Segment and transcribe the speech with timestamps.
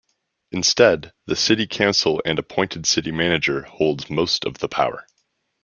[0.51, 5.05] Instead, the city council and appointed city manager holds most of the power.